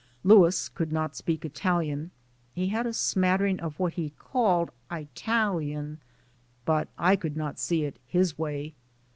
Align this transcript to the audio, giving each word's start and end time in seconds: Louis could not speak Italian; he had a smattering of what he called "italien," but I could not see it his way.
Louis 0.23 0.67
could 0.67 0.91
not 0.91 1.15
speak 1.15 1.45
Italian; 1.45 2.09
he 2.55 2.69
had 2.69 2.87
a 2.87 2.91
smattering 2.91 3.59
of 3.59 3.77
what 3.77 3.93
he 3.93 4.13
called 4.17 4.71
"italien," 4.91 5.99
but 6.65 6.87
I 6.97 7.15
could 7.15 7.37
not 7.37 7.59
see 7.59 7.83
it 7.85 7.99
his 8.07 8.35
way. 8.35 8.73